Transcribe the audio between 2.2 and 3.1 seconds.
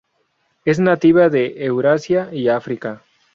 y África.